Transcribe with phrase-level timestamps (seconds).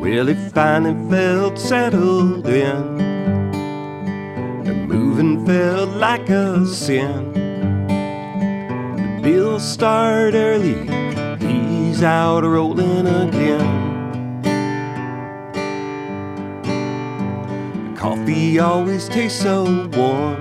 [0.00, 3.00] Well, he finally felt settled in.
[4.66, 7.34] And moving felt like a sin.
[8.96, 10.88] The bills start early,
[11.38, 14.42] he's out rolling again.
[17.92, 20.40] The coffee always tastes so warm,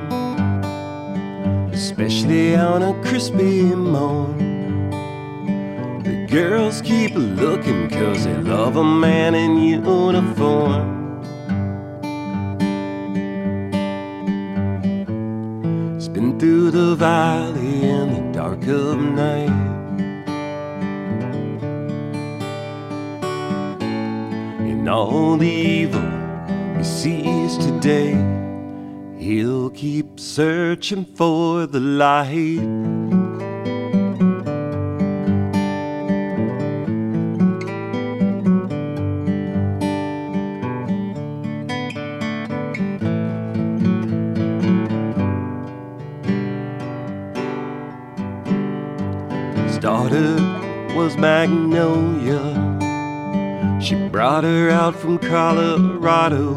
[1.74, 4.49] especially on a crispy morn.
[6.30, 11.24] Girls keep looking cause they love a man in uniform.
[16.00, 19.50] Spin through the valley in the dark of night.
[24.70, 26.10] In all the evil
[26.78, 28.14] he sees today,
[29.18, 33.19] he'll keep searching for the light.
[49.80, 50.36] Daughter
[50.94, 52.42] was Magnolia.
[53.82, 56.56] She brought her out from Colorado.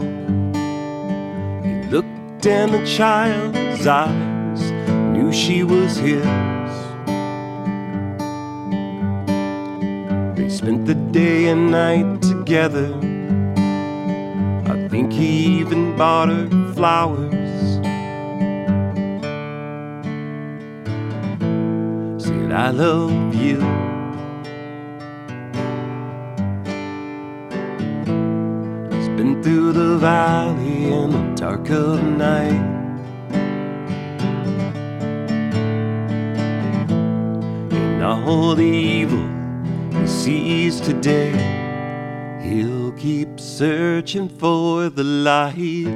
[1.63, 4.73] He looked in the child's eyes,
[5.13, 6.25] knew she was his.
[10.37, 12.93] They spent the day and night together.
[14.67, 17.33] I think he even bought her flowers.
[22.53, 23.57] I love you.
[28.93, 32.61] It's been through the valley in the dark of night.
[37.73, 39.27] And all the evil
[39.99, 41.33] he sees today,
[42.43, 45.87] he'll keep searching for the light.